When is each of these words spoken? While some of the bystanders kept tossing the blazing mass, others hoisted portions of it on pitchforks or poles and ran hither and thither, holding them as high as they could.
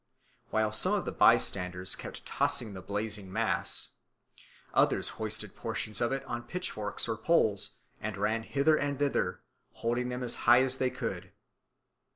While 0.49 0.71
some 0.71 0.93
of 0.95 1.05
the 1.05 1.11
bystanders 1.11 1.95
kept 1.95 2.25
tossing 2.25 2.73
the 2.73 2.81
blazing 2.81 3.31
mass, 3.31 3.89
others 4.73 5.09
hoisted 5.21 5.55
portions 5.55 6.01
of 6.01 6.11
it 6.11 6.25
on 6.25 6.41
pitchforks 6.41 7.07
or 7.07 7.15
poles 7.15 7.75
and 8.01 8.17
ran 8.17 8.41
hither 8.41 8.75
and 8.75 8.97
thither, 8.97 9.41
holding 9.73 10.09
them 10.09 10.23
as 10.23 10.33
high 10.49 10.63
as 10.63 10.77
they 10.79 10.89
could. 10.89 11.33